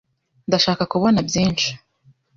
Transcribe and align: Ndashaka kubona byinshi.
Ndashaka 0.47 0.83
kubona 0.91 1.19
byinshi. 1.27 1.69